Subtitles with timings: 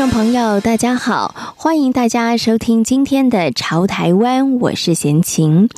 [0.00, 5.68] 众朋友，大家好，欢迎大家收听今天的《潮台湾》，我是贤琴。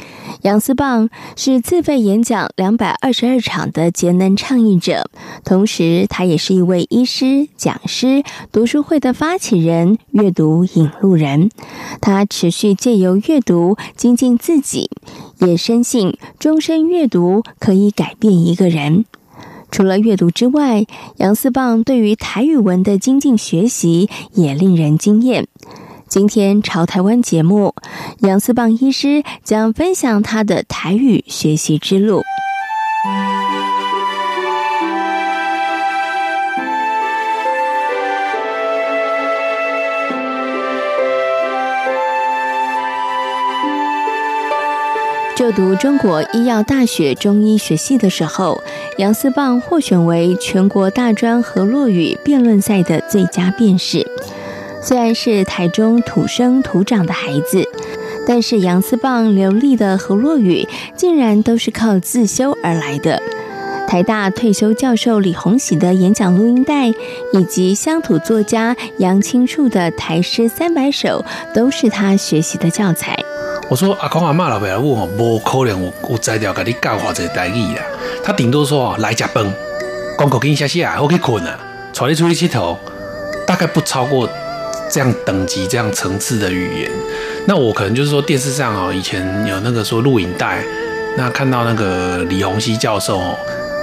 [0.43, 5.11] 杨思棒是自费演讲两百二十二场的节能倡议者，
[5.45, 11.51] 同时他也是一位医师、讲师、读书会的发起人、阅读引路人。
[12.01, 14.89] 他持续借由阅读精进自己，
[15.41, 19.05] 也深信终身阅读可以改变一个人。
[19.73, 20.85] 除了阅读之外，
[21.17, 25.49] 杨思棒对于台语文的精进学习也令人惊艳。
[26.07, 27.75] 今天《朝台湾》节目，
[28.21, 32.21] 杨思棒医师将分享他的台语学习之路。
[45.43, 48.63] 就读中国医药大学中医学系的时候，
[48.99, 54.07] 杨思棒获选为全国大专河洛语辩论赛的最佳辩士。
[54.81, 57.69] 虽然是台中土生土长的孩子，
[58.25, 63.21] 但是杨思棒流利的河洛语竟然都是靠自修而来的。
[63.89, 66.87] 台大退休教授李鸿喜的演讲录音带，
[67.33, 73.19] 以及乡土作家杨青树的台诗三百首，都是他学习的教材。
[73.73, 77.83] 我说阿公阿妈老爸来问我，不可能我我摘掉给你教化这台语啦。
[78.23, 79.43] 他顶多说来吃饭，
[80.19, 81.59] 讲口给你写写啊，我可以困啊，
[81.99, 82.77] 带你出去佚佗，
[83.47, 84.29] 大概不超过。
[84.91, 86.91] 这样等级、这样层次的语言，
[87.47, 90.63] 那我可能就是说电视上哦，以前有那个说录影带，
[91.17, 93.35] 那看到那个李鸿禧教授哦，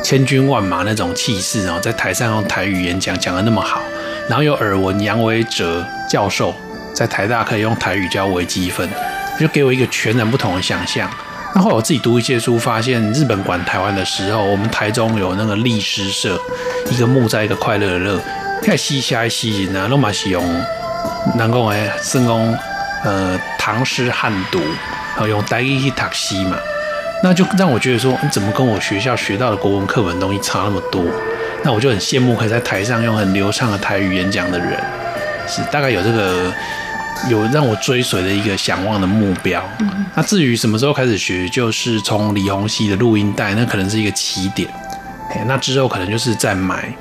[0.04, 3.82] 千军万马那种气势哦，在台上用台语演讲讲的那么好，
[4.28, 6.54] 然后有耳闻杨维哲教授
[6.94, 8.88] 在台大可以用台语教微积分，
[9.40, 11.10] 就给我一个全然不同的想象。
[11.56, 16.40] 那后来我自己读一些书，发现日本管台湾的时候，我们台中有那个立诗社，
[16.92, 18.22] 一个木在一个快乐的乐，
[18.62, 20.44] 在西夏西人啊，罗马西用。
[21.36, 22.56] 南宫哎，圣公，
[23.04, 26.58] 呃，唐诗汉读，然后用台语去读诗嘛，
[27.24, 31.04] 那就让我觉得说，你怎么跟我学校学到的国文课本东西差那么多？
[31.64, 34.80] 那我就很羡慕可以在台上用很流畅的台语演讲的人，
[35.48, 36.54] 是大概有这个
[37.30, 39.64] 有让我追随的一个想望的目标。
[40.16, 44.70] 那至于什么时候开始学，就是从李鸿禧的录音带，那可能是一个起点。
[45.48, 46.94] 那之后可能就是在买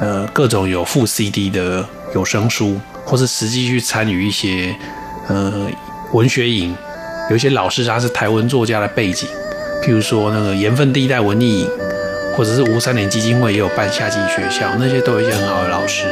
[0.00, 2.80] 呃各种有附 CD 的有声书。
[3.08, 4.74] 或是实际去参与一些，
[5.28, 5.70] 呃，
[6.10, 6.76] 文学营，
[7.30, 9.28] 有一些老师他是台湾作家的背景，
[9.80, 11.70] 譬如说那个盐分地带文艺营，
[12.36, 16.02] 或者是吴三连基金会也有办夏季学校，那些都有一些很好的老师。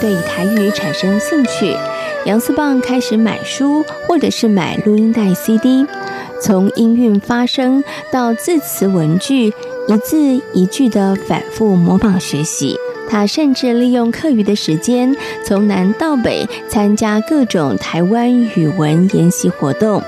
[0.00, 1.76] 对台语产生兴趣，
[2.24, 5.86] 杨思棒开始买书，或者是买录音带 CD，
[6.40, 9.46] 从音韵发声到字词文句，
[9.88, 10.18] 一字
[10.52, 12.76] 一句的反复模仿学习。
[13.08, 15.14] 他甚至利用课余的时间，
[15.44, 20.02] 从南到北参加各种台湾语文研习活动，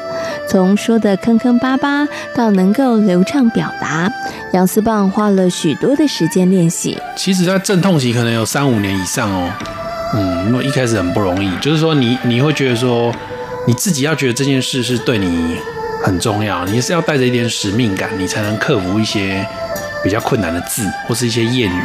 [0.48, 4.10] 从说的坑坑巴巴到能够流畅表达，
[4.52, 6.98] 杨思棒花了许多的时间练习。
[7.16, 9.77] 其实，在阵痛期可能有三五年以上哦。
[10.14, 13.14] 嗯，因为一开始很不容易，就是说你你会觉得说，
[13.66, 15.58] 你自己要觉得这件事是对你
[16.02, 19.46] 很重要，你是要带着一点使命感，你才能克服一些
[20.02, 21.82] 比较困难的字或是一些谚语。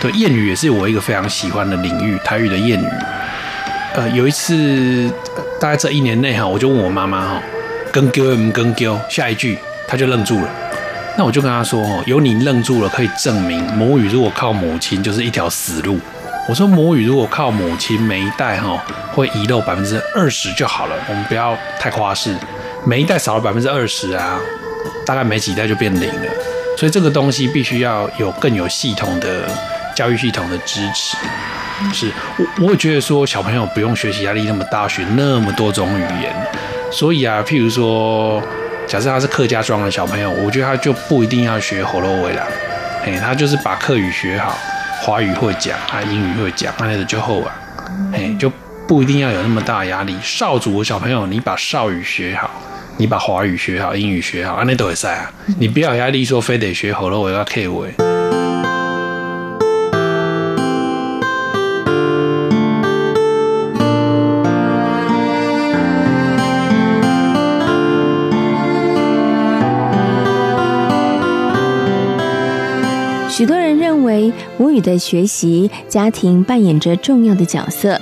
[0.00, 2.88] 对，谚语也是我一个非常喜欢的领域，台语的谚语。
[3.92, 5.12] 呃，有一次，
[5.60, 7.42] 大概这一年内哈，我就问我妈妈哈，
[7.92, 10.48] 跟丢唔跟丢，下一句她就愣住了。
[11.18, 15.98] 那我就跟她说哦，有你愣住了，可以证明母语如果靠母亲就是一条死路。
[16.50, 18.76] 我说母语如果靠母亲，每一代哈
[19.12, 22.34] 会遗漏百分之二十就好了，我们不要太夸饰。
[22.84, 24.36] 每一代少了百分之二十啊，
[25.06, 26.28] 大概没几代就变零了。
[26.76, 29.48] 所以这个东西必须要有更有系统的
[29.94, 31.16] 教育系统的支持。
[31.94, 36.34] 是我我也觉得说小朋友不用学习压力那么大，学那么多种语言。
[36.90, 38.42] 所以啊，譬如说，
[38.88, 42.44] 假设他是客家庄的小朋友，我觉得他就不一定要学河洛话啦，
[43.04, 44.58] 嘿，他就是把客语学好。
[45.02, 47.56] 华语会讲，啊，英语会讲，那就就好啊，
[48.12, 48.52] 嘿，就
[48.86, 50.14] 不一定要有那么大压力。
[50.22, 52.50] 少主的小朋友，你把少语学好，
[52.98, 55.32] 你把华语学好，英语学好，啊那都会塞啊。
[55.58, 57.94] 你不要有压力，说非得学好了我要 K 位。
[74.60, 77.98] 母语的学习，家庭扮演着重要的角色。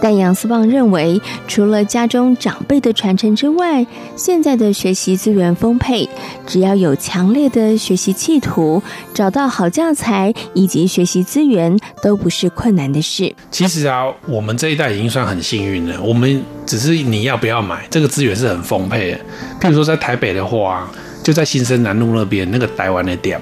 [0.00, 3.86] 但杨思旺认为，除了家中长辈的传承之外，
[4.16, 6.08] 现在的学习资源丰沛，
[6.46, 8.82] 只要有强烈的学习企图，
[9.12, 13.34] 找到好教材以及学习资源，都不是困难的事。
[13.50, 16.00] 其实啊，我们这一代已经算很幸运了。
[16.00, 19.18] 我们只是你要不要买，这个资源是很丰沛的。
[19.60, 20.90] 譬如说在台北的话，
[21.22, 23.38] 就在新生南路那边那个台湾的店。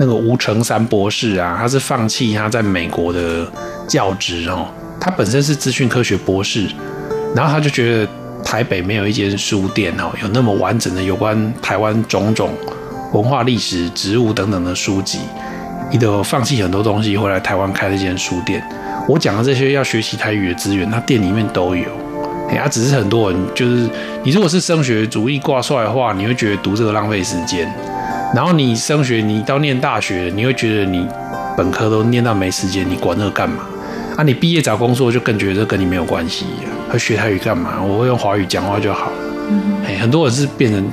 [0.00, 3.46] 那个吴成山博士啊，他是放弃他在美国的
[3.86, 4.66] 教职哦，
[4.98, 6.66] 他本身是资讯科学博士，
[7.36, 8.08] 然后他就觉得
[8.42, 12.50] 台北没有一间书店哦，有那么完整的有关台湾种种
[13.12, 15.18] 文化、历史、植物等等的书籍，
[15.92, 18.64] 你都放弃很多东西，回来台湾开了一间书店。
[19.06, 21.84] 我讲的这些要学习台语的资源，他店里面都有。
[22.48, 23.86] 哎呀，只是很多人就是
[24.24, 27.70] 你如果是升学主义挂帅的话，你会觉得读这个浪费时间。
[28.34, 31.06] 然后你升学，你到念大学，你会觉得你
[31.56, 33.64] 本科都念到没时间，你管那个干嘛？
[34.16, 36.46] 啊，你毕业找工作就更觉得这跟你没有关系。
[36.88, 37.82] 还学台语干嘛？
[37.82, 39.16] 我会用华语讲话就好了。
[39.50, 40.90] 嗯，很多人是变成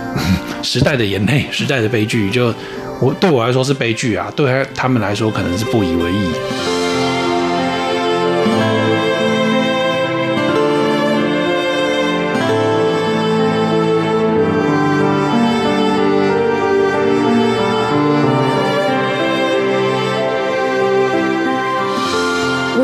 [0.62, 2.30] 时代的眼泪， 时代的悲剧。
[2.30, 2.52] 就
[3.00, 6.71] 我对我来说是悲剧啊，对他们来说可能是不以为意。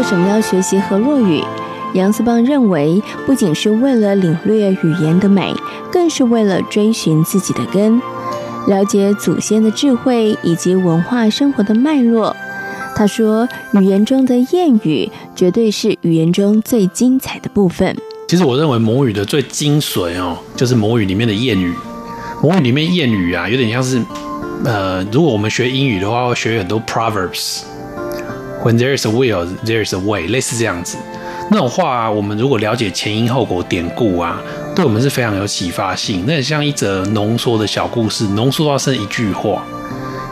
[0.09, 1.45] 为什么要学习河洛语？
[1.93, 5.53] 杨思邦认为，不仅是为了领略语言的美，
[5.93, 8.01] 更是为了追寻自己的根，
[8.69, 12.35] 了解祖先的智慧以及文化生活的脉络。
[12.97, 17.95] 他说，语言中的谚语绝对是语言中最精彩的部分。
[18.29, 21.75] 其实，我认为母语的最精髓哦，就是母语里面的谚语。
[22.43, 24.03] 母语里面谚语啊，有点像是，
[24.65, 27.65] 呃，如果我们学英语的话，会学很多 proverbs。
[28.65, 30.97] When there is a will, there is a way，类似这样子，
[31.51, 34.41] 那种话，我们如果了解前因后果、典故啊，
[34.75, 36.25] 对我们是非常有启发性。
[36.27, 39.65] 那很像一则浓缩的小故事，浓缩到剩一句话。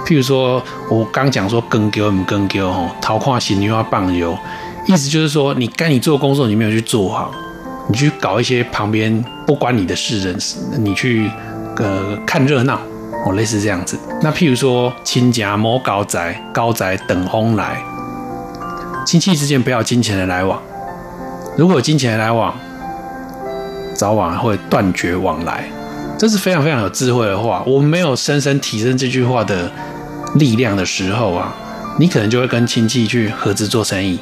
[0.04, 4.36] 譬如说，我刚讲说“耕丢唔耕丢”吼，桃花心女要棒油，
[4.86, 7.32] 意思就是说，你该你做的工作你没有去做好，
[7.88, 10.38] 你去搞一些旁边不关你的事人，
[10.78, 11.30] 你去
[11.78, 12.80] 呃看热闹
[13.24, 13.98] 哦，类似这样子。
[14.22, 17.82] 那譬如说，亲家莫高宅，高宅等风来。
[19.06, 20.60] 亲戚之间不要金钱的来往，
[21.56, 22.52] 如果有金钱的来往，
[23.94, 25.64] 早晚会断绝往来。
[26.18, 27.62] 这是非常非常有智慧的话。
[27.64, 29.70] 我们没有深深体认这句话的
[30.34, 31.54] 力量的时候啊，
[32.00, 34.18] 你可能就会跟亲戚去合资做生意，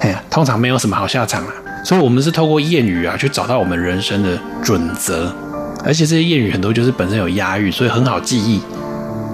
[0.00, 1.54] 哎呀，通常没有什么好下场啊。
[1.82, 5.34] 所以，我们是透过谚语啊，去找到我们人生的准则。
[5.82, 8.60] 而且这些谚语很多就是本身有押韵，所以很好记忆。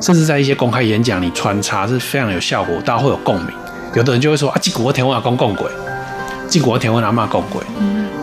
[0.00, 3.48] 甚至在一些公开演讲里穿插是非常有效果，大家会有共鸣。
[3.94, 5.70] 有的人就会说啊，这古我天文阿公讲过，
[6.48, 7.62] 这古我天文阿妈讲过。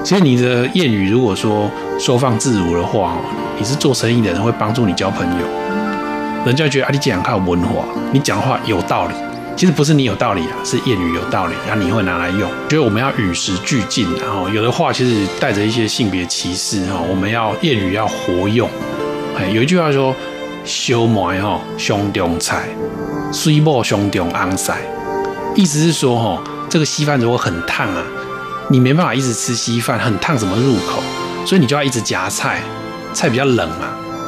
[0.04, 1.69] 其实你的谚语如果说
[2.00, 3.18] 收放自如的话，
[3.57, 5.45] 你是做生意的人会帮助你交朋友。
[6.45, 9.14] 人家觉得啊，你这样靠文化，你讲话有道理。
[9.56, 12.49] 其实不是你有道理啊，是谚语有道理，然后你会拿来用。
[12.69, 18.68] 觉得我们要与时俱进，然后有的话其实带着一些性别歧视哈，我们要谚语要活用。
[19.38, 20.16] 哎，有一句话说：
[20.64, 22.69] 烧麦哈，胸中菜，
[23.33, 24.78] 水某胸中红晒。
[25.56, 28.03] 意思是说，哈，这个稀饭如果很烫啊，
[28.69, 31.01] 你没办法一直吃稀饭，很烫怎么入口？
[31.45, 32.61] 所以你就要一直夹菜，
[33.13, 33.87] 菜比较冷嘛，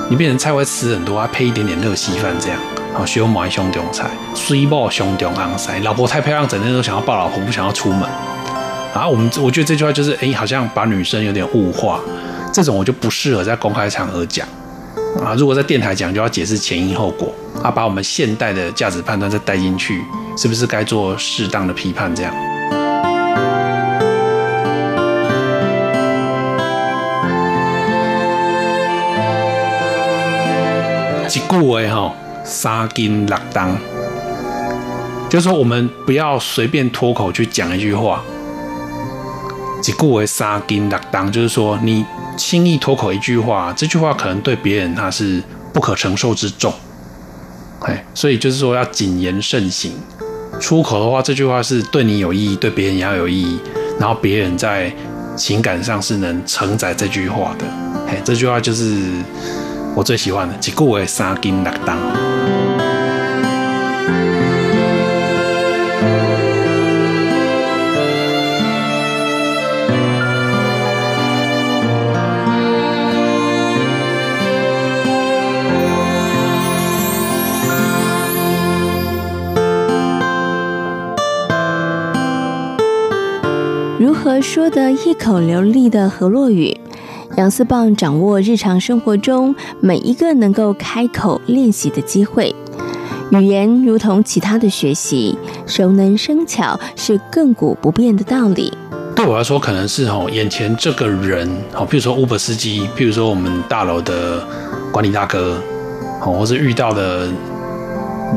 [0.09, 2.57] 你变成菜会吃很多啊，配一点点热稀饭这样。
[2.93, 8.01] 好，需要买胸中菜，水爆胸中红晒，老婆太漂亮，整天都想要抱老婆，不想要出门。
[8.93, 12.01] 啊，我们我觉得这句话就是，哎，好像把女生有点物化，
[12.51, 14.45] 这种我就不适合在公开场合讲
[15.23, 15.33] 啊。
[15.37, 20.03] 如果在电台讲，就要解释前因后果啊，把我们现代的价值判断再带进去。
[20.41, 22.12] 是不是该做适当的批判？
[22.15, 22.33] 这样，
[31.27, 33.77] 一句话哈，三斤六当，
[35.29, 38.24] 就是说我们不要随便脱口去讲一句话。
[39.81, 42.03] 一句话三斤六当，就是说你
[42.36, 46.74] 轻易脱口一句话，这句话可能对别人他是不可承受之重。
[47.81, 49.93] 哎，所以就是说要谨言慎行。
[50.62, 53.60] 出口的话，这句话是对你有意义，对别人也要有意义。
[54.00, 54.94] 然后别人在
[55.36, 57.65] 情感上是能承载这句话的。
[58.08, 59.01] 嘿，这句话就是
[59.96, 61.98] 我最喜欢的，一句话三斤六当。
[84.23, 86.77] 何说得一口流利的河洛语？
[87.37, 92.55] 杨思棒掌握日常生活中每一个能够开口练习的机会。
[93.31, 95.35] 语言如同其他的学习，
[95.65, 98.71] 熟能生巧是亘古不变的道理。
[99.15, 104.45] 对我来说，可能是哦，眼前这个人哦，譬如说 Uber 司机，譬如说我们大楼的
[104.91, 105.59] 管理大哥，
[106.21, 107.27] 哦，或是遇到的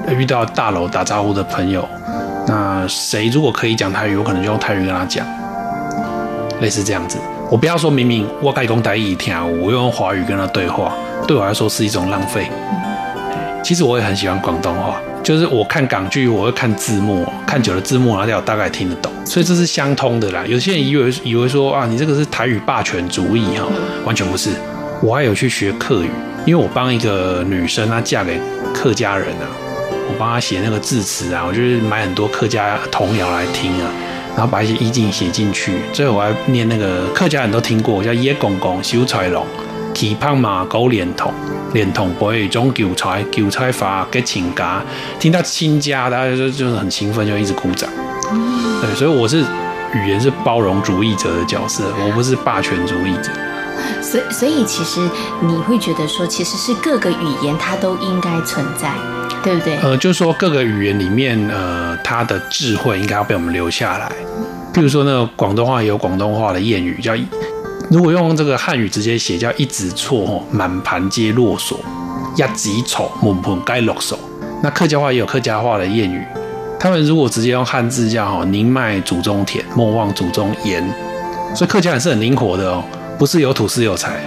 [0.09, 1.87] 遇到大楼打招呼的朋友，
[2.49, 5.27] 那谁如果可以讲台语，我可能就用台语跟他讲。
[6.61, 7.19] 类似这样子，
[7.51, 10.95] 我不要说明明我该讲台语听，我用华语跟他对话，
[11.27, 12.47] 对我来说是一种浪费。
[13.63, 20.45] 其实我也很喜欢广东话，就是我看港剧，我会看字幕，看久了字幕，然后我大概听得懂，所以这是相通的啦。
[20.47, 23.67] 有些人以为以为说啊，你这个是台语霸权主义哈，
[24.05, 24.51] 完全不是。
[25.03, 26.11] 我还有去学客语，
[26.45, 28.39] 因为我帮一个女生她嫁给
[28.75, 29.49] 客家人啊，
[30.09, 33.91] 我帮她写那个字词啊，我就是买很多客家童谣来听啊。
[34.37, 39.47] 然后把一些意境写进去，最后我还念那个客家人都听过，叫叶公公修财龙，
[39.95, 41.33] 期盼马狗连同
[41.73, 44.83] 连同不会种韭菜韭菜花给亲家，
[45.19, 47.89] 听到亲家，大家就就是很兴奋，就一直鼓掌。
[48.81, 49.45] 对，所以我是
[49.93, 53.31] 语言是包容主义者的角色，我不是霸权主义者。
[54.01, 55.01] 所以，所以其实
[55.41, 58.91] 你会觉得说，其实是各个语言它都应该存在。
[59.45, 59.77] 对不对？
[59.77, 64.11] 呃，就是说各个语言里面，呃，它的智慧应该要被我们留下来。
[64.73, 67.15] 譬如说，那个广东话有广东话的谚语，叫
[67.91, 71.77] 如果用这个汉语直接写，叫一子错，满盘皆落索；
[72.37, 74.19] 一子丑，满盘该落手。
[74.63, 76.25] 那客家话也有客家话的谚语，
[76.81, 80.83] 他们如果直接用汉字叫哈，宁卖祖宗田，莫忘祖宗言。
[81.55, 82.83] 所以客家人是很灵活的哦，
[83.17, 84.19] 不是有土是有财，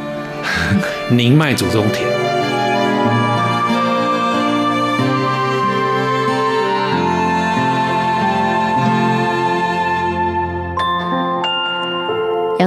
[1.12, 2.17] 宁卖祖宗田。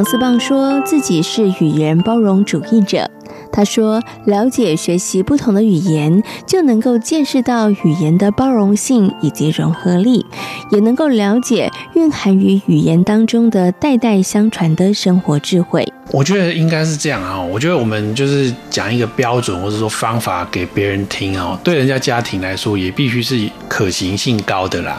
[0.00, 3.07] 杨思棒说自己是语言包容主义者。
[3.52, 10.25] 他说：“了解学习不同的语言，就能够见识到语言的包容性以及融合力，
[10.71, 17.38] 也能够了解蕴含于语言当中的代代相传的生活智慧。”我觉得应该是这样啊。
[17.38, 24.99] 我觉得我们就是讲一个标准或者说方法给别人听哦，对人家家庭来说也必须是可行性高的啦。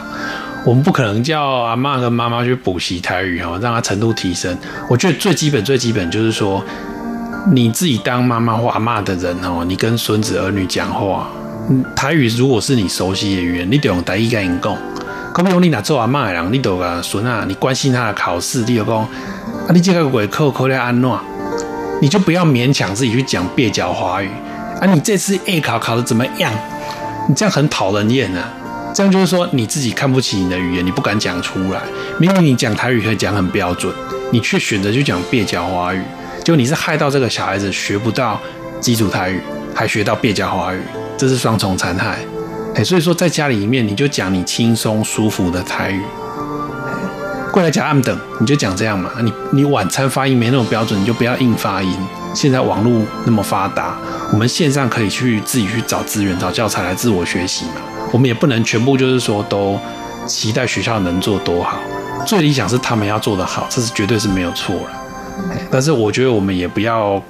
[0.63, 4.55] 我们不可能叫阿嬷跟妈妈去补习台语哦，让他程度提升。
[4.87, 6.63] 我觉得最基本、最基本就是说，
[7.51, 11.29] 你自己当妈妈或阿嬷的人哦，你跟孙子儿女讲话，
[11.95, 14.77] 台语如果是你熟悉的语言，你得用台语跟人讲。
[15.33, 18.97] 可不用你拿做阿嬷的人，你都个孙啊，你关心他的考试，你就讲？
[18.97, 19.07] 啊，
[19.73, 21.09] 你这个鬼扣扣的安怎？
[22.01, 23.43] 你就不要勉强自己去讲？
[23.55, 24.29] 蹩脚华语
[24.79, 24.85] 啊！
[24.85, 26.53] 你这次 A 考考得怎么样？
[27.27, 28.49] 你这样很讨人厌啊！
[28.93, 31.81] 这样就是说，你自己看不起你的语言，你不敢讲出来。
[32.17, 33.93] 明明你讲台语可以讲很标准，
[34.31, 36.01] 你却选择去讲蹩脚华语，
[36.43, 38.39] 就你是害到这个小孩子学不到
[38.79, 39.41] 基础台语，
[39.73, 40.81] 还学到蹩脚华语，
[41.17, 42.19] 这是双重残害。
[42.75, 46.01] 哎，所以说在家里面，你就讲你轻松舒服的台语。
[47.51, 49.11] 过来讲暗等，你就讲这样嘛。
[49.21, 51.93] 你你晚餐发音没那么标准，你就不要硬发音。
[52.33, 53.97] 现在网络那么发达，
[54.31, 57.81] 我们线上可以去自己去找资源、找教材来自我学习嘛。
[58.11, 59.79] 我们也不能全部就是说都
[60.27, 61.77] 期待学校能做多好，
[62.25, 64.91] 最理想是他们要做得好，这是绝对是没有错了。
[65.71, 67.21] 但是我觉得我们也不要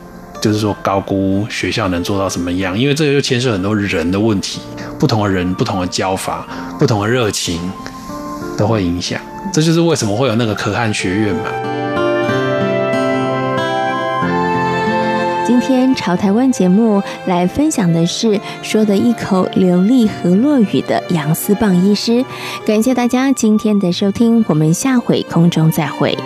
[0.41, 4.59] 就是说高估学校能做到什么样，因为这个就牵涉很多人的问题，
[4.99, 6.45] 不同的人、不同的教法、
[6.79, 7.59] 不同的热情
[8.57, 9.19] 都会影响。
[9.53, 11.41] 这就是为什么会有那个可汗学院嘛。
[15.61, 22.25] 天朝台湾节目来分享的是说的一口流利河洛语的杨思棒医师，
[22.65, 26.17] 感谢大家今天的收听，我们下回空中再会。